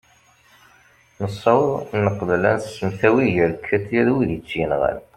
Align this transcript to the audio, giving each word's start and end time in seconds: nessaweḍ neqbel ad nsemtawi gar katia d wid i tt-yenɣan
nessaweḍ 1.21 1.71
neqbel 2.03 2.43
ad 2.51 2.57
nsemtawi 2.63 3.27
gar 3.35 3.51
katia 3.67 4.01
d 4.07 4.09
wid 4.13 4.29
i 4.37 4.39
tt-yenɣan 4.39 4.99